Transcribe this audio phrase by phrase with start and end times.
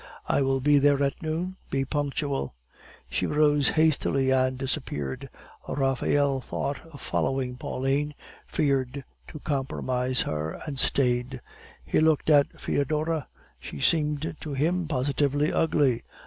[0.27, 1.57] "I will be there at noon.
[1.69, 2.55] Be punctual."
[3.07, 5.29] She rose hastily, and disappeared.
[5.69, 8.15] Raphael thought of following Pauline,
[8.47, 11.39] feared to compromise her, and stayed.
[11.85, 13.27] He looked at Foedora;
[13.59, 16.01] she seemed to him positively ugly.